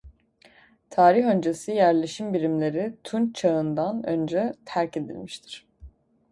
[0.89, 5.65] Tarih öncesi yerleşim birimleri Tunç Çağı'ndan önce terk edilmiştir.